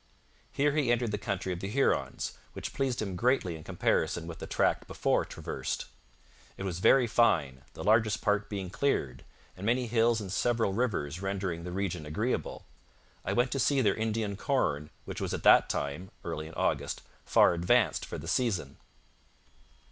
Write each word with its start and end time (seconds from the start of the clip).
Here 0.51 0.71
he 0.71 0.91
entered 0.91 1.11
the 1.11 1.19
country 1.19 1.53
of 1.53 1.59
the 1.59 1.67
Hurons, 1.69 2.35
which 2.53 2.73
pleased 2.73 3.03
him 3.03 3.15
greatly 3.15 3.55
in 3.55 3.63
comparison 3.63 4.25
with 4.25 4.39
the 4.39 4.47
tract 4.47 4.87
before 4.87 5.25
traversed. 5.25 5.85
'It 6.57 6.63
was 6.63 6.79
very 6.79 7.05
fine, 7.05 7.61
the 7.73 7.83
largest 7.83 8.19
part 8.19 8.49
being 8.49 8.71
cleared, 8.71 9.23
and 9.55 9.63
many 9.63 9.85
hills 9.85 10.19
and 10.19 10.31
several 10.31 10.73
rivers 10.73 11.21
rendering 11.21 11.63
the 11.65 11.71
region 11.71 12.07
agreeable. 12.07 12.65
I 13.23 13.33
went 13.33 13.51
to 13.51 13.59
see 13.59 13.79
their 13.79 13.93
Indian 13.93 14.35
corn, 14.37 14.89
which 15.05 15.21
was 15.21 15.35
at 15.35 15.43
that 15.43 15.69
time 15.69 16.09
[early 16.23 16.47
in 16.47 16.55
August] 16.55 17.03
far 17.23 17.53
advanced 17.53 18.03
for 18.03 18.17
the 18.17 18.27
season.' 18.27 18.77